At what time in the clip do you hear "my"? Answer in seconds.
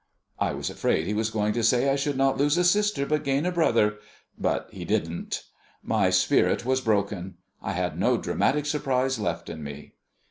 5.83-6.09